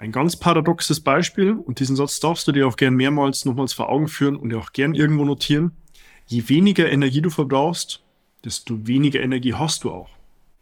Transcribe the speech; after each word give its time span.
Ein 0.00 0.12
ganz 0.12 0.36
paradoxes 0.36 1.00
Beispiel 1.00 1.54
und 1.54 1.80
diesen 1.80 1.96
Satz 1.96 2.20
darfst 2.20 2.46
du 2.46 2.52
dir 2.52 2.68
auch 2.68 2.76
gern 2.76 2.94
mehrmals 2.94 3.44
nochmals 3.44 3.72
vor 3.72 3.88
Augen 3.88 4.06
führen 4.06 4.36
und 4.36 4.50
dir 4.50 4.58
auch 4.58 4.72
gern 4.72 4.94
irgendwo 4.94 5.24
notieren. 5.24 5.72
Je 6.24 6.48
weniger 6.48 6.88
Energie 6.88 7.20
du 7.20 7.30
verbrauchst, 7.30 8.00
desto 8.44 8.86
weniger 8.86 9.20
Energie 9.20 9.54
hast 9.54 9.82
du 9.82 9.90
auch. 9.90 10.10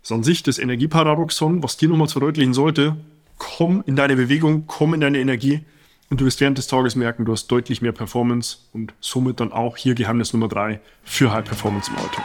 Das 0.00 0.10
ist 0.10 0.16
an 0.16 0.22
sich 0.22 0.42
das 0.42 0.58
Energieparadoxon, 0.58 1.62
was 1.62 1.76
dir 1.76 1.90
nochmals 1.90 2.12
verdeutlichen 2.12 2.54
sollte. 2.54 2.96
Komm 3.36 3.84
in 3.84 3.94
deine 3.94 4.16
Bewegung, 4.16 4.64
komm 4.66 4.94
in 4.94 5.02
deine 5.02 5.18
Energie 5.18 5.60
und 6.08 6.18
du 6.18 6.24
wirst 6.24 6.40
während 6.40 6.56
des 6.56 6.66
Tages 6.66 6.96
merken, 6.96 7.26
du 7.26 7.32
hast 7.32 7.48
deutlich 7.48 7.82
mehr 7.82 7.92
Performance 7.92 8.56
und 8.72 8.94
somit 9.00 9.38
dann 9.40 9.52
auch 9.52 9.76
hier 9.76 9.94
Geheimnis 9.94 10.32
Nummer 10.32 10.48
drei 10.48 10.80
für 11.02 11.30
High 11.30 11.44
Performance 11.44 11.90
im 11.90 11.98
Auto. 11.98 12.22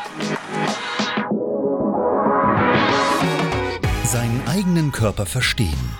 Seinen 4.06 4.42
eigenen 4.48 4.94
Körper 4.94 5.26
verstehen 5.26 6.00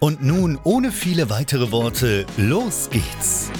Und 0.00 0.22
nun, 0.22 0.58
ohne 0.64 0.92
viele 0.92 1.28
weitere 1.28 1.72
Worte, 1.72 2.24
los 2.38 2.88
geht's! 2.88 3.52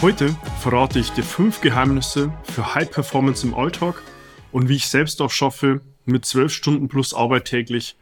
Heute 0.00 0.34
verrate 0.60 0.98
ich 0.98 1.10
dir 1.10 1.22
fünf 1.22 1.60
Geheimnisse 1.60 2.32
für 2.42 2.74
High 2.74 2.90
Performance 2.90 3.46
im 3.46 3.52
Alltag 3.52 4.02
und 4.50 4.70
wie 4.70 4.76
ich 4.76 4.88
selbst 4.88 5.20
auch 5.20 5.30
schaffe, 5.30 5.82
mit 6.06 6.24
zwölf 6.24 6.54
Stunden 6.54 6.88
plus 6.88 7.12
Arbeit 7.12 7.44
täglich 7.44 7.96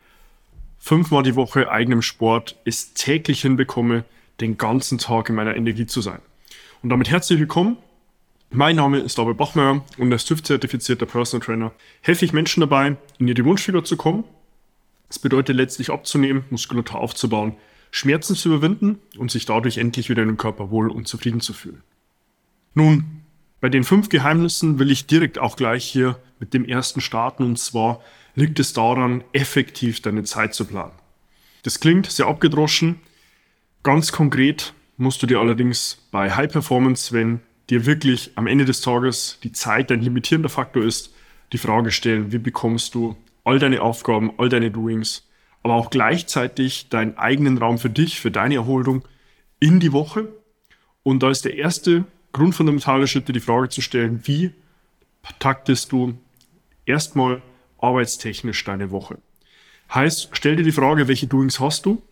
fünfmal 0.78 1.24
die 1.24 1.34
Woche 1.34 1.72
eigenem 1.72 2.02
Sport 2.02 2.54
es 2.64 2.94
täglich 2.94 3.42
hinbekomme, 3.42 4.04
den 4.40 4.58
ganzen 4.58 4.98
Tag 4.98 5.28
in 5.28 5.34
meiner 5.34 5.56
Energie 5.56 5.86
zu 5.86 6.02
sein. 6.02 6.20
Und 6.84 6.90
damit 6.90 7.10
herzlich 7.10 7.40
willkommen. 7.40 7.78
Mein 8.56 8.76
Name 8.76 9.00
ist 9.00 9.18
David 9.18 9.36
Bachmeier 9.36 9.84
und 9.98 10.12
als 10.12 10.26
TÜV-zertifizierter 10.26 11.06
Personal 11.06 11.44
Trainer 11.44 11.72
helfe 12.02 12.24
ich 12.24 12.32
Menschen 12.32 12.60
dabei, 12.60 12.96
in 13.18 13.26
ihre 13.26 13.44
Wunschfigur 13.44 13.84
zu 13.84 13.96
kommen. 13.96 14.22
Das 15.08 15.18
bedeutet 15.18 15.56
letztlich 15.56 15.90
abzunehmen, 15.90 16.44
Muskulatur 16.50 17.00
aufzubauen, 17.00 17.56
Schmerzen 17.90 18.36
zu 18.36 18.50
überwinden 18.50 19.00
und 19.18 19.32
sich 19.32 19.44
dadurch 19.44 19.78
endlich 19.78 20.08
wieder 20.08 20.22
in 20.22 20.28
dem 20.28 20.36
Körper 20.36 20.70
wohl 20.70 20.88
und 20.88 21.08
zufrieden 21.08 21.40
zu 21.40 21.52
fühlen. 21.52 21.82
Nun, 22.74 23.22
bei 23.60 23.68
den 23.70 23.82
fünf 23.82 24.08
Geheimnissen 24.08 24.78
will 24.78 24.92
ich 24.92 25.08
direkt 25.08 25.40
auch 25.40 25.56
gleich 25.56 25.84
hier 25.84 26.20
mit 26.38 26.54
dem 26.54 26.64
ersten 26.64 27.00
starten 27.00 27.42
und 27.42 27.58
zwar 27.58 28.02
liegt 28.36 28.60
es 28.60 28.72
daran, 28.72 29.24
effektiv 29.32 30.00
deine 30.00 30.22
Zeit 30.22 30.54
zu 30.54 30.64
planen. 30.64 30.92
Das 31.64 31.80
klingt 31.80 32.06
sehr 32.06 32.28
abgedroschen. 32.28 33.00
Ganz 33.82 34.12
konkret 34.12 34.74
musst 34.96 35.20
du 35.24 35.26
dir 35.26 35.40
allerdings 35.40 36.06
bei 36.12 36.30
High 36.30 36.52
Performance, 36.52 37.12
wenn 37.12 37.40
dir 37.70 37.86
wirklich 37.86 38.32
am 38.34 38.46
Ende 38.46 38.64
des 38.64 38.80
Tages 38.80 39.38
die 39.42 39.52
Zeit 39.52 39.90
dein 39.90 40.02
limitierender 40.02 40.48
Faktor 40.48 40.84
ist, 40.84 41.14
die 41.52 41.58
Frage 41.58 41.90
stellen, 41.90 42.32
wie 42.32 42.38
bekommst 42.38 42.94
du 42.94 43.16
all 43.44 43.58
deine 43.58 43.82
Aufgaben, 43.82 44.32
all 44.38 44.48
deine 44.48 44.70
Doings, 44.70 45.28
aber 45.62 45.74
auch 45.74 45.90
gleichzeitig 45.90 46.88
deinen 46.88 47.16
eigenen 47.16 47.58
Raum 47.58 47.78
für 47.78 47.90
dich, 47.90 48.20
für 48.20 48.30
deine 48.30 48.56
Erholung 48.56 49.06
in 49.60 49.80
die 49.80 49.92
Woche. 49.92 50.28
Und 51.02 51.22
da 51.22 51.30
ist 51.30 51.44
der 51.44 51.56
erste 51.56 52.04
grundfundamentale 52.32 53.06
Schritt, 53.06 53.28
die 53.28 53.40
Frage 53.40 53.68
zu 53.68 53.80
stellen, 53.80 54.20
wie 54.24 54.50
taktest 55.38 55.92
du 55.92 56.18
erstmal 56.84 57.42
arbeitstechnisch 57.78 58.64
deine 58.64 58.90
Woche? 58.90 59.18
Heißt, 59.92 60.30
stell 60.32 60.56
dir 60.56 60.64
die 60.64 60.72
Frage, 60.72 61.08
welche 61.08 61.26
Doings 61.26 61.60
hast 61.60 61.86
du? 61.86 62.02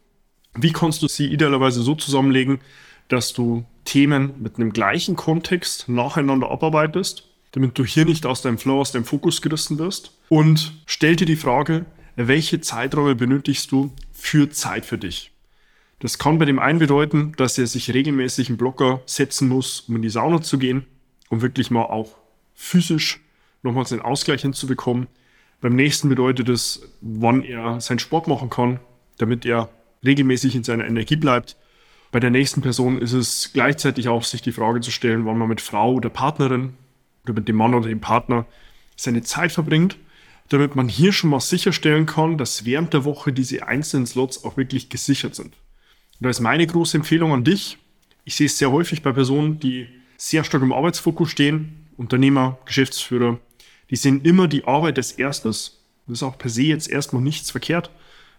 Wie 0.54 0.72
kannst 0.72 1.02
du 1.02 1.08
sie 1.08 1.26
idealerweise 1.26 1.82
so 1.82 1.94
zusammenlegen, 1.94 2.60
dass 3.08 3.32
du 3.32 3.64
Themen 3.84 4.34
mit 4.40 4.56
einem 4.56 4.72
gleichen 4.72 5.16
Kontext 5.16 5.88
nacheinander 5.88 6.50
abarbeitest, 6.50 7.28
damit 7.52 7.78
du 7.78 7.84
hier 7.84 8.04
nicht 8.04 8.26
aus 8.26 8.42
deinem 8.42 8.58
Flow, 8.58 8.80
aus 8.80 8.92
deinem 8.92 9.04
Fokus 9.04 9.42
gerissen 9.42 9.78
wirst? 9.78 10.18
Und 10.28 10.72
stell 10.86 11.16
dir 11.16 11.26
die 11.26 11.36
Frage, 11.36 11.84
welche 12.16 12.60
Zeiträume 12.60 13.14
benötigst 13.14 13.70
du 13.72 13.92
für 14.12 14.50
Zeit 14.50 14.86
für 14.86 14.98
dich? 14.98 15.30
Das 16.00 16.18
kann 16.18 16.38
bei 16.38 16.44
dem 16.44 16.58
einen 16.58 16.80
bedeuten, 16.80 17.32
dass 17.36 17.58
er 17.58 17.66
sich 17.66 17.94
regelmäßig 17.94 18.48
einen 18.48 18.58
Blocker 18.58 19.02
setzen 19.06 19.48
muss, 19.48 19.82
um 19.82 19.96
in 19.96 20.02
die 20.02 20.10
Sauna 20.10 20.42
zu 20.42 20.58
gehen, 20.58 20.84
um 21.28 21.42
wirklich 21.42 21.70
mal 21.70 21.84
auch 21.84 22.16
physisch 22.54 23.20
nochmals 23.62 23.92
einen 23.92 24.02
Ausgleich 24.02 24.42
hinzubekommen. 24.42 25.06
Beim 25.60 25.76
nächsten 25.76 26.08
bedeutet 26.08 26.48
es, 26.48 26.82
wann 27.00 27.44
er 27.44 27.80
seinen 27.80 28.00
Sport 28.00 28.26
machen 28.26 28.50
kann, 28.50 28.80
damit 29.18 29.46
er 29.46 29.68
regelmäßig 30.04 30.56
in 30.56 30.64
seiner 30.64 30.86
Energie 30.86 31.14
bleibt. 31.14 31.56
Bei 32.12 32.20
der 32.20 32.30
nächsten 32.30 32.60
Person 32.60 33.00
ist 33.00 33.14
es 33.14 33.50
gleichzeitig 33.54 34.08
auch, 34.08 34.22
sich 34.22 34.42
die 34.42 34.52
Frage 34.52 34.82
zu 34.82 34.90
stellen, 34.90 35.24
wann 35.24 35.38
man 35.38 35.48
mit 35.48 35.62
Frau 35.62 35.94
oder 35.94 36.10
Partnerin 36.10 36.74
oder 37.24 37.32
mit 37.32 37.48
dem 37.48 37.56
Mann 37.56 37.74
oder 37.74 37.88
dem 37.88 38.00
Partner 38.00 38.44
seine 38.96 39.22
Zeit 39.22 39.50
verbringt, 39.50 39.96
damit 40.50 40.76
man 40.76 40.90
hier 40.90 41.12
schon 41.12 41.30
mal 41.30 41.40
sicherstellen 41.40 42.04
kann, 42.04 42.36
dass 42.36 42.66
während 42.66 42.92
der 42.92 43.06
Woche 43.06 43.32
diese 43.32 43.66
einzelnen 43.66 44.06
Slots 44.06 44.44
auch 44.44 44.58
wirklich 44.58 44.90
gesichert 44.90 45.34
sind. 45.34 45.54
Und 46.20 46.24
da 46.24 46.28
ist 46.28 46.40
meine 46.40 46.66
große 46.66 46.98
Empfehlung 46.98 47.32
an 47.32 47.44
dich. 47.44 47.78
Ich 48.24 48.36
sehe 48.36 48.46
es 48.46 48.58
sehr 48.58 48.70
häufig 48.70 49.02
bei 49.02 49.12
Personen, 49.12 49.58
die 49.58 49.88
sehr 50.18 50.44
stark 50.44 50.62
im 50.62 50.74
Arbeitsfokus 50.74 51.30
stehen, 51.30 51.86
Unternehmer, 51.96 52.58
Geschäftsführer, 52.66 53.38
die 53.88 53.96
sehen 53.96 54.20
immer 54.22 54.48
die 54.48 54.64
Arbeit 54.66 54.98
des 54.98 55.12
Erstes. 55.12 55.80
Das 56.06 56.18
ist 56.18 56.22
auch 56.22 56.36
per 56.36 56.50
se 56.50 56.64
jetzt 56.64 56.90
erstmal 56.90 57.22
nichts 57.22 57.50
verkehrt 57.50 57.90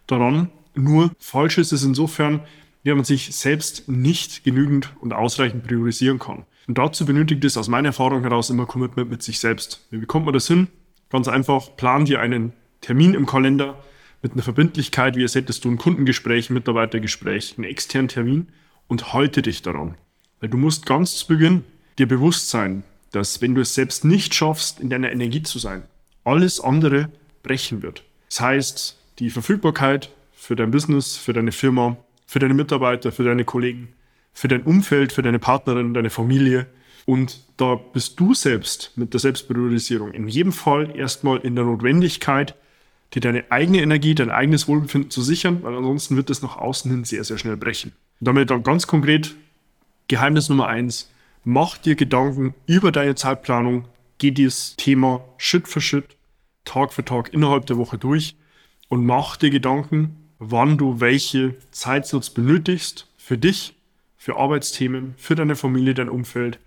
daran. 0.06 0.50
Nur 0.76 1.10
falsch 1.18 1.58
ist 1.58 1.72
es 1.72 1.82
insofern, 1.82 2.40
wenn 2.90 2.98
man 2.98 3.04
sich 3.04 3.34
selbst 3.34 3.88
nicht 3.88 4.44
genügend 4.44 4.94
und 5.00 5.12
ausreichend 5.12 5.64
priorisieren 5.64 6.18
kann. 6.18 6.44
Und 6.66 6.78
dazu 6.78 7.04
benötigt 7.04 7.44
es 7.44 7.56
aus 7.56 7.68
meiner 7.68 7.88
Erfahrung 7.88 8.22
heraus 8.22 8.50
immer 8.50 8.66
Commitment 8.66 9.10
mit 9.10 9.22
sich 9.22 9.40
selbst. 9.40 9.86
Wie 9.90 9.98
bekommt 9.98 10.24
man 10.26 10.34
das 10.34 10.46
hin? 10.46 10.68
Ganz 11.10 11.28
einfach, 11.28 11.76
plan 11.76 12.04
dir 12.04 12.20
einen 12.20 12.52
Termin 12.80 13.14
im 13.14 13.26
Kalender 13.26 13.82
mit 14.22 14.32
einer 14.32 14.42
Verbindlichkeit, 14.42 15.16
wie 15.16 15.22
als 15.22 15.34
hättest 15.34 15.64
du 15.64 15.70
ein 15.70 15.78
Kundengespräch, 15.78 16.48
ein 16.48 16.54
Mitarbeitergespräch, 16.54 17.54
einen 17.56 17.64
externen 17.64 18.08
Termin 18.08 18.48
und 18.88 19.12
halte 19.12 19.42
dich 19.42 19.62
daran. 19.62 19.96
Weil 20.40 20.48
du 20.48 20.56
musst 20.56 20.86
ganz 20.86 21.16
zu 21.16 21.26
Beginn 21.26 21.64
dir 21.98 22.08
bewusst 22.08 22.50
sein, 22.50 22.82
dass 23.12 23.40
wenn 23.40 23.54
du 23.54 23.60
es 23.60 23.74
selbst 23.74 24.04
nicht 24.04 24.34
schaffst, 24.34 24.80
in 24.80 24.90
deiner 24.90 25.12
Energie 25.12 25.42
zu 25.42 25.58
sein, 25.58 25.84
alles 26.24 26.60
andere 26.60 27.10
brechen 27.42 27.82
wird. 27.82 28.02
Das 28.28 28.40
heißt, 28.40 28.98
die 29.18 29.30
Verfügbarkeit 29.30 30.10
für 30.32 30.56
dein 30.56 30.70
Business, 30.70 31.16
für 31.16 31.32
deine 31.32 31.52
Firma, 31.52 31.96
für 32.34 32.40
deine 32.40 32.54
Mitarbeiter, 32.54 33.12
für 33.12 33.22
deine 33.22 33.44
Kollegen, 33.44 33.90
für 34.32 34.48
dein 34.48 34.62
Umfeld, 34.62 35.12
für 35.12 35.22
deine 35.22 35.38
Partnerin, 35.38 35.94
deine 35.94 36.10
Familie. 36.10 36.66
Und 37.06 37.38
da 37.58 37.76
bist 37.76 38.18
du 38.18 38.34
selbst 38.34 38.90
mit 38.96 39.12
der 39.12 39.20
Selbstpriorisierung 39.20 40.10
in 40.10 40.26
jedem 40.26 40.50
Fall 40.50 40.96
erstmal 40.96 41.38
in 41.42 41.54
der 41.54 41.64
Notwendigkeit, 41.64 42.56
dir 43.12 43.20
deine 43.20 43.44
eigene 43.52 43.82
Energie, 43.82 44.16
dein 44.16 44.30
eigenes 44.30 44.66
Wohlbefinden 44.66 45.12
zu 45.12 45.22
sichern, 45.22 45.62
weil 45.62 45.76
ansonsten 45.76 46.16
wird 46.16 46.28
es 46.28 46.42
nach 46.42 46.56
außen 46.56 46.90
hin 46.90 47.04
sehr, 47.04 47.22
sehr 47.22 47.38
schnell 47.38 47.56
brechen. 47.56 47.92
Und 48.18 48.26
damit 48.26 48.50
dann 48.50 48.64
ganz 48.64 48.88
konkret 48.88 49.36
Geheimnis 50.08 50.48
Nummer 50.48 50.66
eins, 50.66 51.08
Mach 51.44 51.78
dir 51.78 51.94
Gedanken 51.94 52.54
über 52.66 52.90
deine 52.90 53.14
Zeitplanung, 53.14 53.86
geh 54.18 54.32
dieses 54.32 54.74
Thema 54.74 55.24
Schritt 55.36 55.68
für 55.68 55.80
Schritt, 55.80 56.16
Tag 56.64 56.92
für 56.92 57.04
Tag 57.04 57.32
innerhalb 57.32 57.66
der 57.66 57.76
Woche 57.76 57.96
durch 57.96 58.34
und 58.88 59.06
mach 59.06 59.36
dir 59.36 59.50
Gedanken, 59.50 60.23
wann 60.38 60.78
du 60.78 61.00
welche 61.00 61.56
Zeitslots 61.70 62.30
benötigst 62.30 63.08
Für 63.16 63.38
dich, 63.38 63.74
für 64.16 64.36
Arbeitsthemen, 64.36 65.14
für 65.16 65.34
deine 65.34 65.56
Familie, 65.56 65.94
dein 65.94 66.08
Umfeld, 66.08 66.58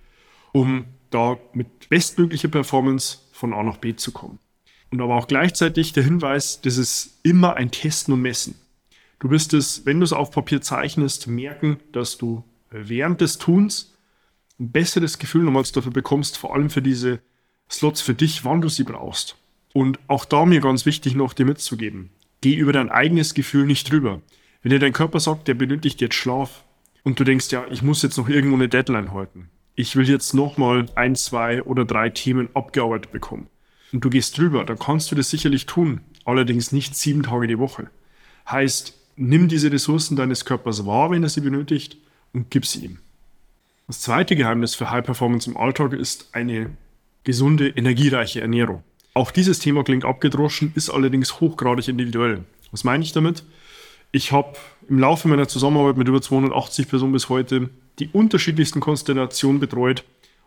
um 0.51 0.85
da 1.09 1.37
mit 1.53 1.89
bestmöglicher 1.89 2.47
Performance 2.47 3.19
von 3.31 3.53
A 3.53 3.63
nach 3.63 3.77
B 3.77 3.95
zu 3.95 4.11
kommen. 4.11 4.39
Und 4.91 5.01
aber 5.01 5.15
auch 5.15 5.27
gleichzeitig 5.27 5.93
der 5.93 6.03
Hinweis, 6.03 6.61
das 6.61 6.77
ist 6.77 7.19
immer 7.23 7.55
ein 7.55 7.71
Testen 7.71 8.13
und 8.13 8.21
Messen. 8.21 8.55
Du 9.19 9.29
wirst 9.29 9.53
es, 9.53 9.85
wenn 9.85 9.99
du 9.99 10.03
es 10.03 10.13
auf 10.13 10.31
Papier 10.31 10.61
zeichnest, 10.61 11.27
merken, 11.27 11.79
dass 11.91 12.17
du 12.17 12.43
während 12.69 13.21
des 13.21 13.37
Tuns 13.37 13.93
ein 14.59 14.71
besseres 14.71 15.19
Gefühl 15.19 15.43
nochmals 15.43 15.71
dafür 15.71 15.91
bekommst, 15.91 16.37
vor 16.37 16.53
allem 16.53 16.69
für 16.69 16.81
diese 16.81 17.19
Slots 17.69 18.01
für 18.01 18.13
dich, 18.13 18.45
wann 18.45 18.61
du 18.61 18.69
sie 18.69 18.83
brauchst. 18.83 19.35
Und 19.73 19.99
auch 20.07 20.25
da 20.25 20.45
mir 20.45 20.61
ganz 20.61 20.85
wichtig 20.85 21.15
noch 21.15 21.33
dir 21.33 21.45
mitzugeben. 21.45 22.09
Geh 22.41 22.55
über 22.55 22.73
dein 22.73 22.89
eigenes 22.89 23.33
Gefühl 23.33 23.65
nicht 23.65 23.91
drüber. 23.91 24.21
Wenn 24.61 24.71
dir 24.71 24.79
dein 24.79 24.93
Körper 24.93 25.19
sagt, 25.19 25.47
der 25.47 25.53
benötigt 25.53 26.01
jetzt 26.01 26.15
Schlaf 26.15 26.63
und 27.03 27.19
du 27.19 27.23
denkst, 27.23 27.51
ja, 27.51 27.65
ich 27.69 27.81
muss 27.81 28.01
jetzt 28.01 28.17
noch 28.17 28.29
irgendwo 28.29 28.55
eine 28.55 28.69
Deadline 28.69 29.13
halten. 29.13 29.49
Ich 29.75 29.95
will 29.95 30.09
jetzt 30.09 30.33
nochmal 30.33 30.87
ein, 30.95 31.15
zwei 31.15 31.61
oder 31.63 31.85
drei 31.85 32.09
Themen 32.09 32.49
abgearbeitet 32.53 33.11
bekommen. 33.11 33.47
Und 33.93 34.03
du 34.03 34.09
gehst 34.09 34.37
drüber, 34.37 34.65
dann 34.65 34.79
kannst 34.79 35.11
du 35.11 35.15
das 35.15 35.29
sicherlich 35.29 35.65
tun. 35.65 36.01
Allerdings 36.25 36.71
nicht 36.71 36.95
sieben 36.95 37.23
Tage 37.23 37.47
die 37.47 37.59
Woche. 37.59 37.89
Heißt, 38.49 38.93
nimm 39.15 39.47
diese 39.47 39.71
Ressourcen 39.71 40.15
deines 40.15 40.45
Körpers 40.45 40.85
wahr, 40.85 41.11
wenn 41.11 41.23
er 41.23 41.29
sie 41.29 41.41
benötigt 41.41 41.97
und 42.33 42.49
gib 42.49 42.65
sie 42.65 42.85
ihm. 42.85 42.99
Das 43.87 44.01
zweite 44.01 44.35
Geheimnis 44.35 44.75
für 44.75 44.91
High 44.91 45.05
Performance 45.05 45.49
im 45.49 45.55
Alltag 45.55 45.93
ist 45.93 46.29
eine 46.33 46.71
gesunde, 47.23 47.69
energiereiche 47.69 48.41
Ernährung. 48.41 48.83
Auch 49.17 49.31
dieses 49.31 49.57
Thema 49.57 49.83
klingt 49.83 50.05
abgedroschen, 50.05 50.71
ist 50.75 50.91
allerdings 50.91 51.39
hochgradig 51.39 51.87
individuell. 51.87 52.43
Was 52.69 52.83
meine 52.83 53.03
ich 53.03 53.13
damit? 53.13 53.43
Ich 54.11 54.31
habe 54.31 54.53
im 54.87 54.99
Laufe 54.99 55.27
meiner 55.27 55.47
Zusammenarbeit 55.47 55.97
mit 55.97 56.07
über 56.07 56.21
280 56.21 56.87
Personen 56.87 57.13
bis 57.13 57.27
heute 57.27 57.71
die 57.97 58.09
unterschiedlichsten 58.09 58.79
Konstellationen 58.79 59.59
betreut 59.59 60.03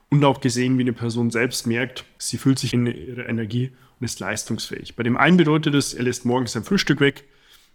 und 0.08 0.24
auch 0.24 0.40
gesehen, 0.40 0.78
wie 0.78 0.82
eine 0.82 0.92
Person 0.92 1.32
selbst 1.32 1.66
merkt, 1.66 2.04
sie 2.16 2.38
fühlt 2.38 2.60
sich 2.60 2.72
in 2.72 2.86
ihrer 2.86 3.28
Energie 3.28 3.72
und 3.98 4.04
ist 4.04 4.20
leistungsfähig. 4.20 4.94
Bei 4.94 5.02
dem 5.02 5.16
einen 5.16 5.36
bedeutet 5.36 5.74
es, 5.74 5.92
er 5.92 6.04
lässt 6.04 6.24
morgens 6.24 6.52
sein 6.52 6.62
Frühstück 6.62 7.00
weg, 7.00 7.24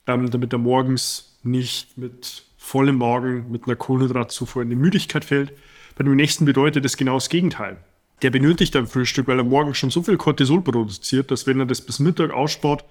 ähm, 0.07 0.31
damit 0.31 0.53
er 0.53 0.59
morgens 0.59 1.37
nicht 1.43 1.97
mit 1.97 2.43
vollem 2.57 2.99
Magen, 2.99 3.51
mit 3.51 3.65
einer 3.65 3.75
Kohlenhydratzufuhr 3.75 4.61
in 4.61 4.69
die 4.69 4.77
Müdigkeit 4.77 5.25
fällt. 5.25 5.51
Bei 5.97 6.05
dem 6.05 6.15
nächsten 6.15 6.45
bedeutet 6.45 6.85
es 6.85 6.95
genau 6.95 7.15
das 7.15 7.27
Gegenteil 7.27 7.79
der 8.21 8.29
benötigt 8.29 8.75
ein 8.75 8.87
Frühstück, 8.87 9.27
weil 9.27 9.39
er 9.39 9.43
morgen 9.43 9.73
schon 9.73 9.91
so 9.91 10.01
viel 10.01 10.17
Cortisol 10.17 10.61
produziert, 10.61 11.31
dass 11.31 11.47
wenn 11.47 11.59
er 11.59 11.65
das 11.65 11.81
bis 11.81 11.99
Mittag 11.99 12.31
ausspart, 12.31 12.85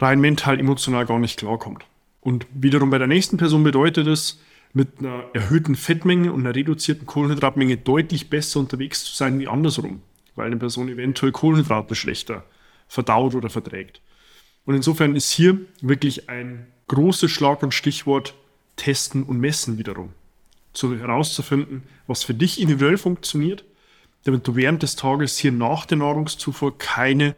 rein 0.00 0.20
mental, 0.20 0.60
emotional 0.60 1.06
gar 1.06 1.18
nicht 1.18 1.38
klarkommt. 1.38 1.84
Und 2.20 2.46
wiederum 2.52 2.90
bei 2.90 2.98
der 2.98 3.06
nächsten 3.06 3.36
Person 3.36 3.64
bedeutet 3.64 4.06
es, 4.06 4.40
mit 4.72 4.98
einer 4.98 5.24
erhöhten 5.32 5.74
Fettmenge 5.74 6.30
und 6.32 6.40
einer 6.40 6.54
reduzierten 6.54 7.06
Kohlenhydratmenge 7.06 7.78
deutlich 7.78 8.28
besser 8.28 8.60
unterwegs 8.60 9.04
zu 9.04 9.14
sein 9.14 9.38
wie 9.38 9.48
andersrum, 9.48 10.02
weil 10.34 10.46
eine 10.46 10.58
Person 10.58 10.90
eventuell 10.90 11.32
Kohlenhydrate 11.32 11.94
schlechter 11.94 12.44
verdaut 12.86 13.34
oder 13.34 13.48
verträgt. 13.48 14.02
Und 14.66 14.74
insofern 14.74 15.16
ist 15.16 15.30
hier 15.30 15.58
wirklich 15.80 16.28
ein 16.28 16.66
großes 16.88 17.30
Schlag- 17.30 17.62
und 17.62 17.72
Stichwort 17.72 18.34
Testen 18.76 19.22
und 19.22 19.40
Messen 19.40 19.78
wiederum. 19.78 20.10
So 20.74 20.94
herauszufinden, 20.94 21.84
was 22.06 22.22
für 22.22 22.34
dich 22.34 22.60
individuell 22.60 22.98
funktioniert 22.98 23.64
damit 24.26 24.46
du 24.46 24.56
während 24.56 24.82
des 24.82 24.96
Tages 24.96 25.38
hier 25.38 25.52
nach 25.52 25.86
der 25.86 25.98
Nahrungszufuhr 25.98 26.76
keine 26.78 27.36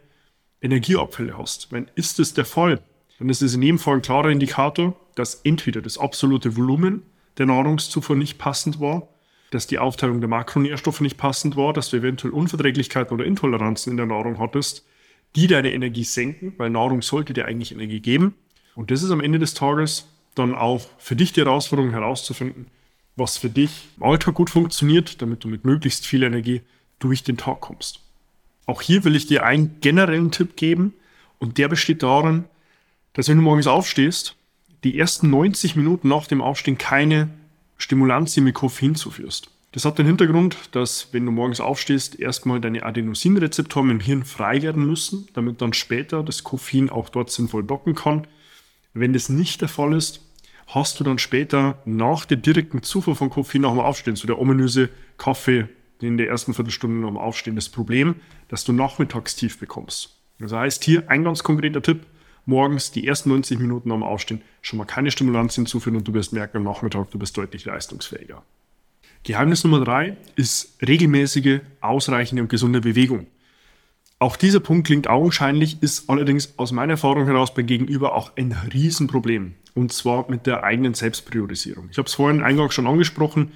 Energieabfälle 0.59 1.37
hast. 1.37 1.71
Wenn 1.71 1.87
ist 1.93 2.19
es 2.19 2.33
der 2.33 2.45
Fall, 2.45 2.81
dann 3.19 3.29
ist 3.29 3.43
es 3.43 3.53
in 3.53 3.61
jedem 3.61 3.77
Fall 3.77 3.97
ein 3.97 4.01
klarer 4.01 4.29
Indikator, 4.29 4.95
dass 5.13 5.35
entweder 5.43 5.81
das 5.81 5.99
absolute 5.99 6.57
Volumen 6.57 7.03
der 7.37 7.45
Nahrungszufuhr 7.45 8.15
nicht 8.15 8.39
passend 8.39 8.79
war, 8.79 9.07
dass 9.51 9.67
die 9.67 9.77
Aufteilung 9.77 10.19
der 10.19 10.29
Makronährstoffe 10.29 11.01
nicht 11.01 11.17
passend 11.17 11.55
war, 11.55 11.73
dass 11.73 11.91
du 11.91 11.97
eventuell 11.97 12.33
Unverträglichkeiten 12.33 13.13
oder 13.13 13.25
Intoleranzen 13.25 13.91
in 13.91 13.97
der 13.97 14.07
Nahrung 14.07 14.39
hattest, 14.39 14.83
die 15.35 15.45
deine 15.45 15.71
Energie 15.71 16.03
senken, 16.03 16.53
weil 16.57 16.71
Nahrung 16.71 17.03
sollte 17.03 17.33
dir 17.33 17.45
eigentlich 17.45 17.71
Energie 17.71 17.99
geben. 17.99 18.33
Und 18.73 18.89
das 18.89 19.03
ist 19.03 19.11
am 19.11 19.21
Ende 19.21 19.37
des 19.37 19.53
Tages 19.53 20.07
dann 20.33 20.55
auch 20.55 20.81
für 20.97 21.15
dich 21.15 21.33
die 21.33 21.41
Herausforderung 21.41 21.91
herauszufinden, 21.91 22.65
was 23.15 23.37
für 23.37 23.49
dich 23.49 23.89
im 23.97 24.03
Alltag 24.03 24.33
gut 24.33 24.49
funktioniert, 24.49 25.21
damit 25.21 25.43
du 25.43 25.47
mit 25.49 25.65
möglichst 25.65 26.07
viel 26.07 26.23
Energie 26.23 26.61
durch 26.99 27.23
den 27.23 27.37
Tag 27.37 27.61
kommst. 27.61 28.01
Auch 28.65 28.81
hier 28.81 29.03
will 29.03 29.15
ich 29.15 29.25
dir 29.25 29.43
einen 29.43 29.81
generellen 29.81 30.31
Tipp 30.31 30.55
geben 30.55 30.93
und 31.39 31.57
der 31.57 31.67
besteht 31.67 32.03
darin, 32.03 32.45
dass 33.13 33.27
wenn 33.27 33.37
du 33.37 33.43
morgens 33.43 33.67
aufstehst, 33.67 34.35
die 34.83 34.97
ersten 34.97 35.29
90 35.29 35.75
Minuten 35.75 36.07
nach 36.07 36.27
dem 36.27 36.41
Aufstehen 36.41 36.77
keine 36.77 37.29
Stimulantien 37.77 38.43
mit 38.43 38.55
Koffein 38.55 38.95
zuführst. 38.95 39.49
Das 39.71 39.85
hat 39.85 39.99
den 39.99 40.05
Hintergrund, 40.05 40.57
dass 40.71 41.09
wenn 41.11 41.25
du 41.25 41.31
morgens 41.31 41.59
aufstehst, 41.59 42.19
erstmal 42.19 42.59
deine 42.59 42.83
Adenosinrezeptoren 42.83 43.91
im 43.91 43.99
Hirn 43.99 44.23
frei 44.23 44.61
werden 44.61 44.85
müssen, 44.85 45.27
damit 45.33 45.61
dann 45.61 45.73
später 45.73 46.23
das 46.23 46.43
Koffein 46.43 46.89
auch 46.89 47.09
dort 47.09 47.29
sinnvoll 47.29 47.63
docken 47.63 47.93
kann. 47.93 48.25
Wenn 48.93 49.13
das 49.13 49.29
nicht 49.29 49.61
der 49.61 49.69
Fall 49.69 49.93
ist, 49.93 50.21
hast 50.67 50.99
du 50.99 51.03
dann 51.03 51.19
später 51.19 51.77
nach 51.85 52.25
der 52.25 52.37
direkten 52.37 52.81
Zufuhr 52.81 53.15
von 53.15 53.29
Koffein 53.29 53.61
nach 53.61 53.71
dem 53.71 53.79
Aufstehen, 53.79 54.15
so 54.15 54.27
der 54.27 54.39
ominöse 54.39 54.89
Kaffee 55.17 55.67
in 56.07 56.17
der 56.17 56.27
ersten 56.27 56.53
Viertelstunde 56.53 56.97
noch 56.97 57.09
am 57.09 57.17
Aufstehen 57.17 57.55
das 57.55 57.69
Problem, 57.69 58.15
dass 58.47 58.63
du 58.63 58.73
nachmittags 58.73 59.35
tief 59.35 59.59
bekommst. 59.59 60.15
Das 60.39 60.53
heißt 60.53 60.83
hier 60.83 61.09
ein 61.09 61.23
ganz 61.23 61.43
konkreter 61.43 61.81
Tipp, 61.81 62.05
morgens 62.45 62.91
die 62.91 63.05
ersten 63.05 63.29
90 63.29 63.59
Minuten 63.59 63.91
am 63.91 64.03
Aufstehen 64.03 64.41
schon 64.61 64.77
mal 64.77 64.85
keine 64.85 65.11
Stimulanz 65.11 65.55
hinzuführen 65.55 65.97
und 65.97 66.07
du 66.07 66.13
wirst 66.13 66.33
merken 66.33 66.57
am 66.57 66.63
Nachmittag, 66.63 67.11
du 67.11 67.19
bist 67.19 67.37
deutlich 67.37 67.65
leistungsfähiger. 67.65 68.43
Geheimnis 69.23 69.63
Nummer 69.63 69.83
drei 69.83 70.15
ist 70.35 70.77
regelmäßige, 70.81 71.59
ausreichende 71.81 72.41
und 72.41 72.49
gesunde 72.49 72.79
Bewegung. 72.79 73.27
Auch 74.17 74.35
dieser 74.35 74.59
Punkt 74.59 74.87
klingt 74.87 75.07
augenscheinlich, 75.07 75.81
ist 75.81 76.09
allerdings 76.09 76.57
aus 76.57 76.71
meiner 76.71 76.93
Erfahrung 76.93 77.25
heraus 77.25 77.53
bei 77.53 77.61
Gegenüber 77.61 78.15
auch 78.15 78.35
ein 78.35 78.51
Riesenproblem. 78.51 79.55
Und 79.75 79.93
zwar 79.93 80.29
mit 80.29 80.45
der 80.45 80.63
eigenen 80.63 80.93
Selbstpriorisierung. 80.93 81.87
Ich 81.89 81.97
habe 81.97 82.07
es 82.07 82.15
vorhin 82.15 82.43
eingangs 82.43 82.73
schon 82.73 82.87
angesprochen. 82.87 83.51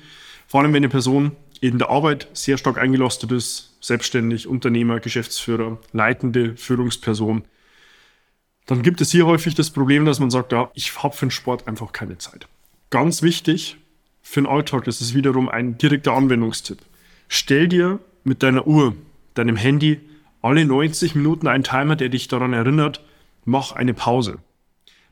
Vor 0.48 0.62
allem, 0.62 0.72
wenn 0.72 0.78
eine 0.78 0.90
Person 0.90 1.34
in 1.64 1.78
der 1.78 1.90
Arbeit 1.90 2.28
sehr 2.34 2.58
stark 2.58 2.78
eingelastet 2.78 3.32
ist, 3.32 3.78
selbstständig, 3.80 4.48
Unternehmer, 4.48 5.00
Geschäftsführer, 5.00 5.78
leitende 5.94 6.58
Führungsperson, 6.58 7.46
dann 8.66 8.82
gibt 8.82 9.00
es 9.00 9.12
hier 9.12 9.26
häufig 9.26 9.56
das 9.56 9.70
Problem, 9.70 10.04
dass 10.04 10.20
man 10.20 10.30
sagt, 10.30 10.52
ja, 10.52 10.70
ich 10.74 11.02
habe 11.02 11.16
für 11.16 11.28
den 11.28 11.32
Sport 11.32 11.66
einfach 11.66 11.94
keine 11.94 12.18
Zeit. 12.18 12.48
Ganz 12.90 13.22
wichtig 13.22 13.78
für 14.22 14.42
den 14.42 14.48
Alltag, 14.48 14.84
das 14.84 15.00
ist 15.00 15.16
wiederum 15.16 15.48
ein 15.48 15.78
direkter 15.78 16.12
Anwendungstipp. 16.12 16.80
Stell 17.30 17.70
dir 17.70 18.00
mit 18.26 18.44
deiner 18.44 18.68
Uhr, 18.68 18.98
deinem 19.34 19.56
Handy, 19.56 20.02
alle 20.42 20.66
90 20.66 21.16
Minuten 21.16 21.48
einen 21.48 21.64
Timer, 21.64 21.96
der 21.96 22.10
dich 22.10 22.28
daran 22.28 22.52
erinnert, 22.52 23.02
mach 23.46 23.72
eine 23.72 23.94
Pause. 23.94 24.40